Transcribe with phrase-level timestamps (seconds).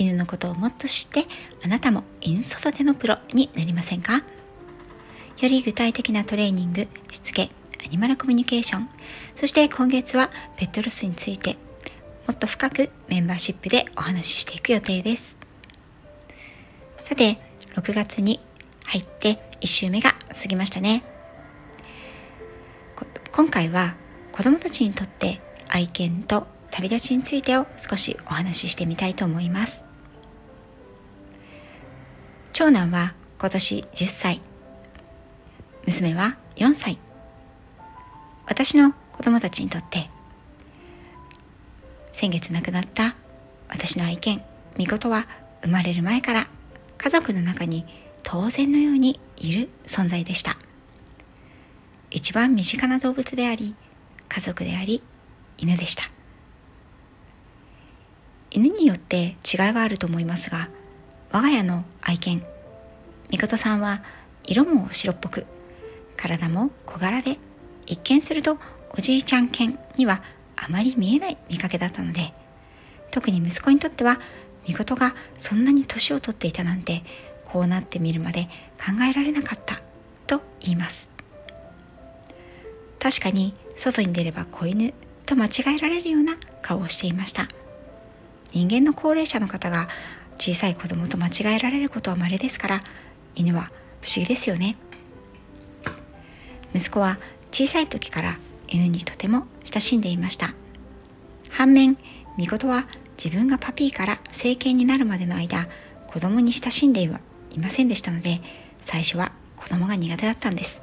[0.00, 1.26] 犬のことをもっと知って
[1.62, 4.14] あなたも犬育てのプロになりませんか？
[4.14, 4.22] よ
[5.42, 7.50] り具体的なトレーニングしつけ
[7.84, 8.88] アニマルコミュニケーション
[9.34, 11.56] そして今月はペットロスについて
[12.26, 15.38] もっと深くメンバーシップでお話ししていく予定です。
[17.04, 17.38] さて
[17.74, 18.40] 6月に
[18.86, 21.04] 入って1週目が過ぎましたね。
[23.32, 23.96] 今回は
[24.32, 29.89] 子供たちにとって愛犬と旅立ちについてを少しお話ししてみたいと思います。
[32.52, 34.40] 長男は今年10歳。
[35.86, 36.98] 娘は4歳。
[38.46, 40.10] 私の子供たちにとって
[42.12, 43.14] 先月亡くなった
[43.68, 44.42] 私の愛犬
[44.76, 45.26] みことは
[45.62, 46.48] 生まれる前から
[46.98, 47.86] 家族の中に
[48.22, 50.56] 当然のようにいる存在でした。
[52.10, 53.74] 一番身近な動物であり
[54.28, 55.02] 家族であり
[55.58, 56.04] 犬でした。
[58.50, 60.68] 犬によって違いはあると思いますが
[61.32, 62.42] 我が家の愛犬
[63.30, 64.02] みことさんは
[64.42, 65.46] 色も白っぽく
[66.16, 67.38] 体も小柄で
[67.86, 68.58] 一見すると
[68.96, 70.22] おじいちゃん犬には
[70.56, 72.32] あまり見えない見かけだったので
[73.12, 74.20] 特に息子にとっては
[74.66, 77.02] みことがそんなに年を取っていたなんて
[77.44, 78.48] こうなってみるまで
[78.78, 79.80] 考えられなかった
[80.26, 81.10] と言います。
[82.98, 84.92] 確かに外に出れば子犬
[85.26, 87.48] と間違えられるような顔をしていました。
[88.52, 89.88] 人間の高齢者の方が
[90.40, 92.80] 小さい子供と間違えられることは稀ですから
[93.34, 93.70] 犬は
[94.00, 94.76] 不思議ですよね。
[96.74, 97.18] 息子は
[97.52, 100.54] 小さい時から犬にとても親しんでいました。
[101.50, 101.98] 反面
[102.38, 102.86] 見事は
[103.22, 105.68] 自分がパピーから成犬になるまでの間
[106.06, 107.20] 子供に親しんでは
[107.54, 108.40] いませんでしたので
[108.80, 110.82] 最初は子供が苦手だったんです。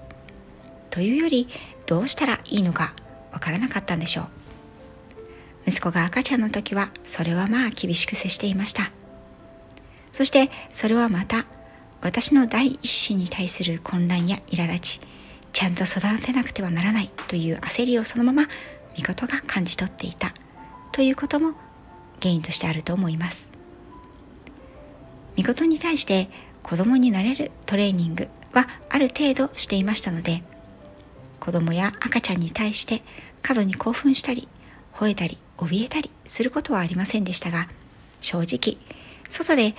[0.92, 1.48] というより
[1.88, 2.94] どうしたらいいのか
[3.32, 4.28] わからなかったんでしょう。
[5.66, 8.92] 息子が赤ちゃんの時はそれはまあ厳しく接していました。
[10.12, 11.46] そしてそれはまた
[12.02, 15.02] 私の第一子に対する混乱や苛立ち
[15.54, 18.48] ちゃんと育てなくてはならないという焦りをそのまま
[18.96, 20.34] 見事が感じ取っていた
[20.92, 21.54] ということも
[22.22, 23.52] 原因としてあると思います。
[25.36, 26.30] 見事に対して
[26.64, 30.44] 子供になれるトレーニングはある程度していましたので
[31.40, 33.04] 子供や赤ちゃんに対して
[33.44, 34.50] 過度に興奮したり
[34.96, 37.70] 吠えたり怯えたりすることはありませんでしたが
[38.20, 38.78] 正直
[39.30, 39.76] 外で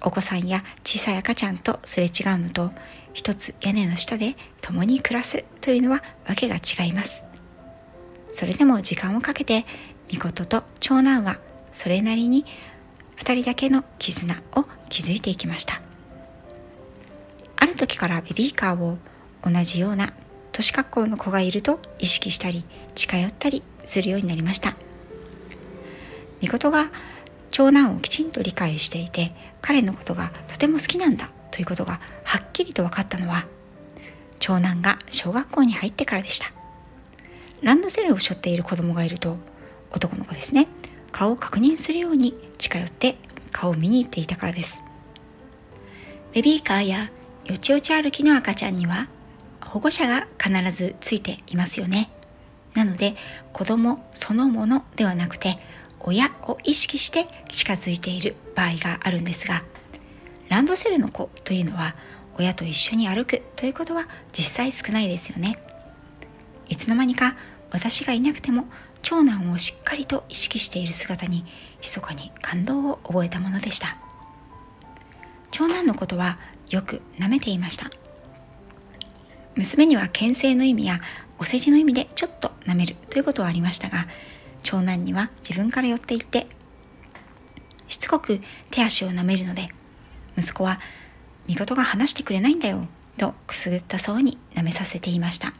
[0.00, 2.70] お子さんや小さい赤ちゃんとすれ違うのと
[3.12, 7.24] 一つ屋根の下で共に暮らすというのはわけが違います。
[8.32, 9.64] それでも時間をかけて
[10.12, 11.38] 御事と長男は
[11.72, 12.44] それなりに
[13.16, 15.80] 2人だけの絆を築いていきました。
[17.56, 18.98] ある時からベビーカーを
[19.42, 20.12] 同じような
[20.52, 22.64] 年格好の子がいると意識したり
[22.94, 24.76] 近寄ったりするようになりました。
[26.42, 26.90] 御事が
[27.56, 33.46] 長男をきちんと理解していて彼のことがとても好きなんだということがはっきりと分かったのは
[34.38, 36.52] 長男が小学校に入ってからでした。
[37.62, 39.38] ランドセルを背負っている子供がいると
[39.90, 40.68] 男の子ですね。
[41.12, 43.16] 顔を確認するように近寄って
[43.52, 44.82] 顔を見に行っていたからです。
[46.34, 47.10] ベビーカーや
[47.46, 49.08] よちよち歩きの赤ちゃんには
[49.64, 52.10] 保護者が必ずついていますよね。
[52.74, 53.16] なので
[53.54, 55.58] 子供そのものではなくて
[56.06, 59.62] 親を意識して近づいている場合があるんですが
[60.48, 61.96] ランドセルの子というのは
[62.38, 65.58] 親と一緒に歩くということは実際少ないですよね。
[66.68, 67.34] いつの間にか
[67.70, 68.66] 私がいなくても
[69.02, 71.44] 長男をしっかりと意識している姿に
[71.80, 73.96] 密かに感動を覚えたものでした。
[75.50, 76.38] 長男のことは
[76.70, 77.90] よく舐めていました。
[79.54, 81.00] 娘には牽制の意味や
[81.38, 84.06] お世辞の意味でちょっと舐めるということはありましたが
[84.66, 86.48] 長男には自分から寄っていって
[87.86, 88.40] しつこく
[88.72, 89.68] 手足を舐めるので
[90.36, 90.80] 息子は
[91.46, 95.54] 「見事が話してくれないんだよ」とくすぐったそうに舐めさせていました。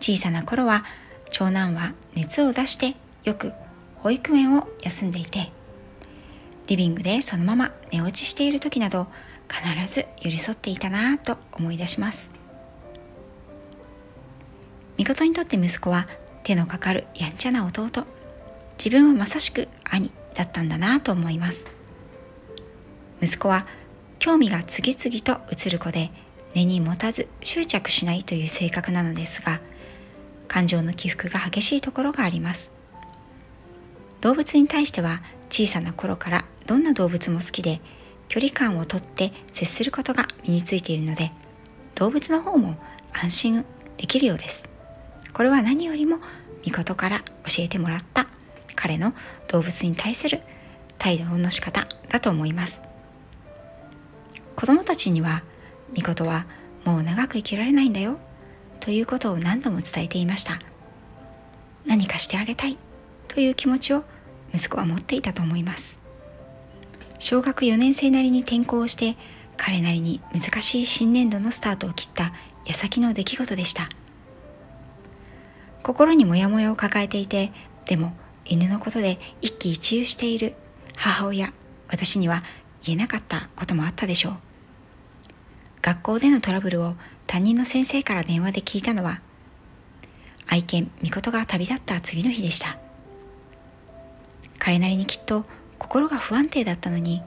[0.00, 0.86] 小さな頃は
[1.28, 3.52] 長男は熱を出してよく
[3.98, 5.52] 保育園を休んでいて
[6.66, 9.06] リビングでそのまま寝落ちしている時など
[9.50, 12.32] 必ず寄り添っていたなぁと思い出します。
[14.96, 16.08] 見事にとって息子は
[16.44, 17.88] 手のかかるやんちゃな弟。
[18.78, 21.66] 自分はまさしく兄だったんだなと思います。
[23.20, 23.66] 息子は
[24.18, 26.10] 興味が次々と移る子で
[26.54, 29.60] 根に持たず執着しないという性格なのですが
[30.46, 32.72] 感情の起伏が激しいところがあります。
[34.20, 37.80] 動物に対しては小さな頃からどんな動物も好きで
[38.28, 41.30] 距離感をとって接することが身についているので
[41.94, 42.76] 動物の方も
[43.12, 43.64] 安心
[43.96, 44.73] できるようです。
[45.34, 46.20] これは何よりも
[46.64, 48.28] 御事から教えてもらった
[48.76, 49.12] 彼の
[49.48, 50.40] 動物に対する
[50.96, 52.80] 態度の仕方だと思います。
[54.56, 55.42] 子供たちには
[55.96, 56.46] 御事は
[56.84, 58.18] もう長く生きられないんだよ
[58.80, 60.60] ということを何度も伝えていました。
[61.84, 62.78] 何かしてあげたい
[63.28, 64.04] という気持ちを
[64.54, 65.98] 息子は持っていたと思います。
[67.18, 69.16] 小学4年生なりに転校をして
[69.56, 72.32] 彼なりに難しい新年度のスタートを切った
[72.66, 73.88] 矢先の出来事でした。
[75.84, 77.52] 心にモヤモヤを抱えていて
[77.84, 78.16] でも
[78.46, 80.54] 犬のことで一喜一憂している。
[80.96, 81.52] 母親
[81.88, 82.42] 私には
[82.84, 84.36] 言えなかったこともあったでしょう。
[85.82, 86.94] 学校でのトラブルを
[87.26, 89.20] 担任の先生から電話で聞いたのは
[90.48, 92.78] 愛犬御事が旅立った次の日でした。
[94.58, 95.44] 彼なりにきっと
[95.78, 97.20] 心が不安定だったのに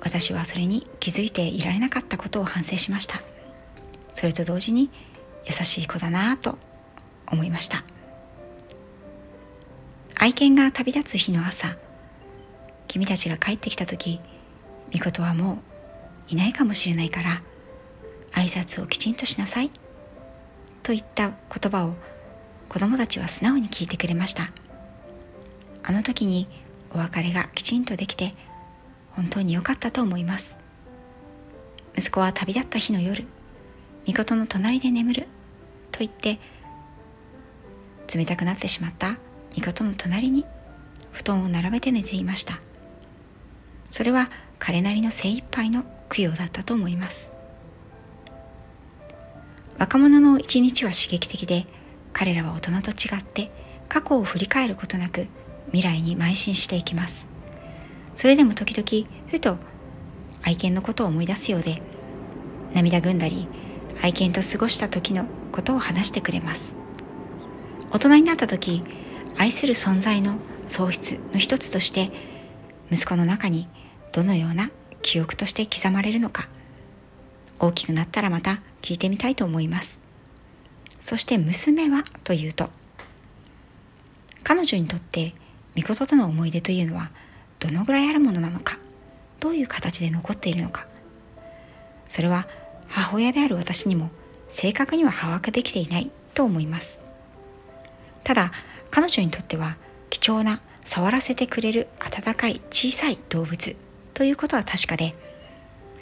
[0.00, 3.22] 私はそれに気づいていられなかったことを反省しました。
[4.10, 4.90] それと同時に
[5.46, 6.58] 優しい子だなぁと
[7.30, 7.84] 思いました。
[10.14, 11.76] 愛犬が旅立つ日の朝
[12.88, 14.20] 君たちが帰ってきた時
[14.92, 15.62] 御事はも
[16.30, 17.42] ういないかもしれないから
[18.32, 19.70] 挨拶をきちんとしなさい
[20.82, 21.94] といった言葉を
[22.68, 24.50] 子供たちは素直に聞いてくれました。
[25.82, 26.48] あの時に
[26.90, 28.34] お別れがきちんとできて
[29.12, 30.58] 本当に良かったと思います。
[31.96, 33.24] 息子は旅立った日の夜
[34.06, 35.22] 御事の隣で眠る
[35.92, 36.38] と言って
[38.12, 39.16] 冷たくなってしまった。
[39.56, 40.44] 御事の隣に
[41.12, 42.60] 布団を並べて寝ていました。
[43.88, 47.32] それは彼なりの精一杯の供養だったと思います。
[49.78, 51.66] 若者の一日は刺激的で
[52.12, 53.50] 彼らは大人と違って
[53.88, 55.28] 過去を振り返ることなく
[55.66, 57.28] 未来に邁進していきます。
[58.14, 59.58] それでも時々ふと
[60.42, 61.82] 愛犬のことを思い出すようで
[62.74, 63.48] 涙ぐんだり
[64.02, 66.77] 愛犬と過ごした時のことを話してくれます。
[67.90, 68.82] 大人になった時
[69.36, 72.10] 愛する存在の喪失の一つとして
[72.90, 73.68] 息子の中に
[74.12, 74.70] どのような
[75.02, 76.48] 記憶として刻まれるのか
[77.58, 80.00] 大きくなったらまた聞いてみたいと思います。
[81.00, 82.70] そして娘はというと
[84.42, 85.34] 彼女にとって
[85.76, 87.10] 御事との思い出というのは
[87.60, 88.78] どのぐらいあるものなのか
[89.40, 90.86] どういう形で残っているのか
[92.06, 92.48] それは
[92.88, 94.10] 母親である私にも
[94.48, 97.07] 正確には把握できていないと思います。
[98.28, 98.52] ただ
[98.90, 99.78] 彼女にとっては
[100.10, 103.74] 貴重な触らせてくれる温かい小さい動物
[104.12, 105.14] ということは確かで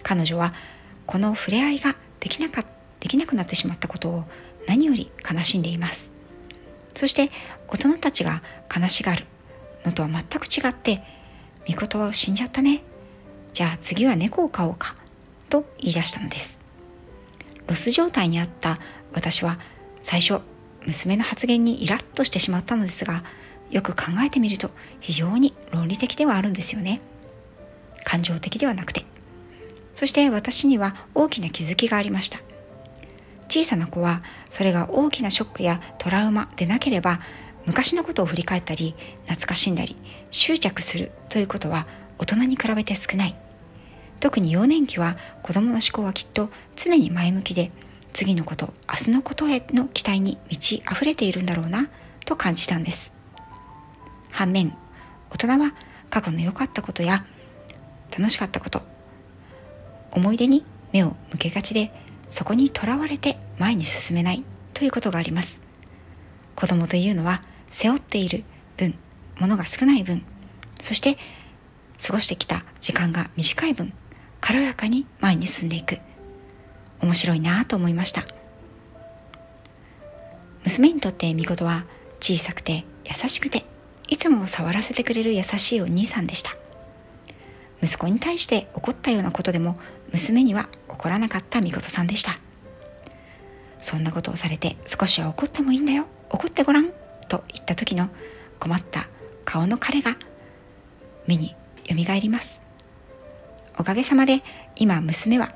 [0.02, 0.52] 彼女は
[1.06, 2.64] この触れ合いができなか
[2.98, 4.24] できなくなってしまったことを
[4.66, 6.10] 何より悲しんでいます。
[6.96, 7.30] そして
[7.68, 8.42] 大人たちが
[8.76, 9.24] 悲しがる
[9.84, 11.04] のとは全く違って
[11.68, 12.82] 御言葉を死んじゃったね。
[13.52, 14.96] じゃあ次は猫を飼おうか
[15.48, 16.60] と言い出したのです。
[17.68, 18.80] ロス状態にあった
[19.12, 19.60] 私は
[20.00, 20.40] 最初
[20.86, 23.24] 娘の発言にイラッとしてしまったのですが
[23.70, 24.70] よく考えてみると
[25.00, 27.00] 非常に論理的ではあるんですよね。
[28.04, 29.04] 感情的ではなくて。
[29.94, 32.38] そして私には大きな気づきがありました。
[33.48, 37.20] 小さな子はそれが大きなショックやトラウマでなければ
[37.64, 38.94] 昔のことを振り返ったり
[39.24, 39.96] 懐かしんだり
[40.30, 41.86] 執着するということは
[42.18, 43.36] 大人に比べて少ない。
[44.20, 47.70] 特に幼年期は子供の思考はきっと常に前向きで
[48.16, 51.90] 次のこと明日のことへの期待に満ち溢れているんだろうな
[52.24, 53.14] と感じたんです。
[54.30, 54.74] 反面
[55.28, 55.74] 大人は
[56.08, 57.26] 過去の良かったことや
[58.16, 58.80] 楽しかったこと
[60.12, 61.92] 思い出に目を向けがちで
[62.26, 64.42] そこにとらわれて前に進めない
[64.72, 65.60] ということがあります。
[66.54, 68.44] 子供というのは背負っている
[68.78, 68.94] 分
[69.38, 70.24] ものが少ない分
[70.80, 71.18] そして
[72.02, 73.92] 過ごしてきた時間が短い分
[74.40, 75.98] 軽やかに前に進んでいく。
[77.00, 78.24] 面白いなと思いました。
[80.64, 81.84] 娘にとって見事は
[82.20, 83.64] 小さくて優しくて
[84.08, 86.50] いつも触らせてくれる優しいお兄さんでした。
[87.82, 89.78] 息子に対して怒ったようなことでも
[90.12, 92.38] 娘には怒らなかったみことさんでした。
[93.78, 96.06] そんなことをされて少しは怒ってもいいんだよ。
[96.30, 96.90] 怒ってごらん
[97.28, 98.08] と言った時の
[98.58, 99.08] 困った
[99.44, 100.16] 顔の彼が
[101.26, 101.54] 目に
[101.86, 102.62] よみがえります。
[103.78, 104.42] おかげさまで
[104.76, 105.54] 今娘は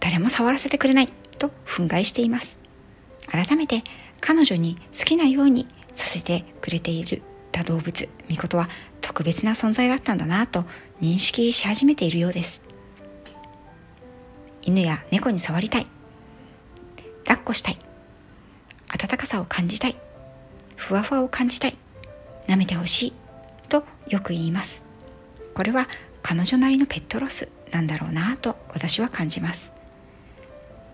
[0.00, 2.58] 誰も触らせてくれないと憤慨しています。
[3.26, 3.84] 改めて
[4.20, 8.68] 彼女に好きなようにさせてくれているた動物御事は
[9.00, 10.64] 特別な存在だったんだなと
[11.00, 12.62] 認識し始めているようです。
[14.62, 15.86] 犬や猫に触りたい。
[17.24, 17.78] 抱っこしたい。
[18.88, 19.96] 温かさを感じたい。
[20.76, 21.76] ふわふわを感じたい。
[22.46, 23.12] 舐めてほしい
[23.68, 24.82] とよく言います。
[25.54, 25.88] これは
[26.22, 29.79] 彼女なりのペットロスなんだろうなと私は感じます。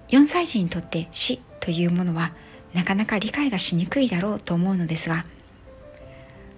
[0.08, 2.32] 4歳児にとって死というものは
[2.74, 5.24] なかなか理解がしにくいだろうと思うのですが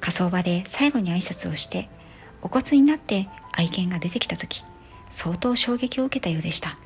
[0.00, 1.88] 火葬場で最後に挨拶をして
[2.43, 4.62] お骨になって愛犬が出てきた時
[5.11, 6.76] 相当衝撃を受けたようでした。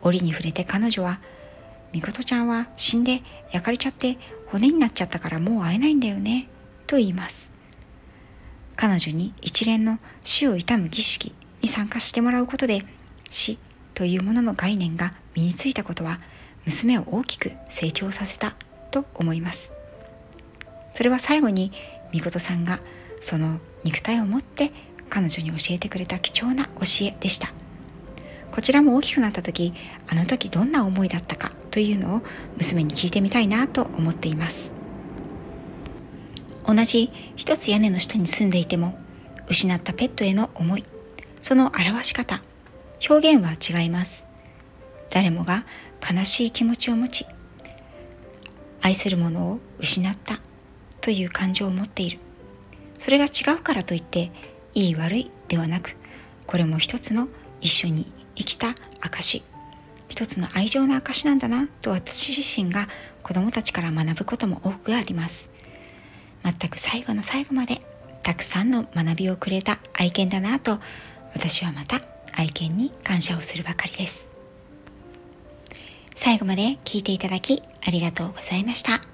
[0.00, 1.20] 折に触れて彼女は
[1.92, 6.48] 「みことちゃんは死んで焼かれちゃって骨になっちゃったからもう会えないんだよね」
[6.86, 7.52] と言います。
[8.76, 12.84] 彼女に一連の死を悼む儀式に参加してもらうことで
[13.28, 13.58] 死
[13.98, 16.20] というものの概念が身についたことは
[16.64, 18.54] 娘を大きく成長させた
[18.92, 19.72] と思います。
[20.94, 21.72] それは最後に
[22.12, 22.78] みことさんが
[23.20, 24.70] その肉体を持って
[25.10, 27.52] 彼女に教えてくれた貴重な教えでした。
[28.52, 29.74] こちらも大きくなった時
[30.08, 32.22] あの時どんな思いだったかというのを
[32.56, 34.74] 娘に聞いてみたいなと思っています。
[36.64, 38.96] 同じ一つ屋根の下に住んでいても
[39.48, 40.84] 失ったペットへの思い
[41.40, 42.42] その表し方
[43.06, 44.24] 表現は違います。
[45.10, 45.64] 誰もが
[46.00, 47.26] 悲しい気持ちを持ち
[48.80, 50.40] 愛するものを失った
[51.00, 52.18] という感情を持っている。
[52.98, 54.32] それが違うからといって
[54.74, 55.96] いい悪いではなく
[56.46, 57.28] これも一つの
[57.60, 59.42] 一緒に生きた証
[60.08, 62.88] 一つの愛情の証なんだなと私自身が
[63.22, 65.48] 子供たちから学ぶことも多くあります。
[66.42, 67.82] 全く最後の最後まで
[68.22, 70.78] たくさんの学びをくれた愛犬だなと
[71.34, 72.00] 私はまた
[72.38, 74.30] 愛犬に感謝をするばかりです。
[76.14, 79.07] 最後まで聞いていただきありがとうございました。